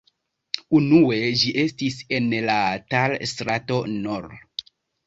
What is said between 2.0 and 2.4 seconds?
en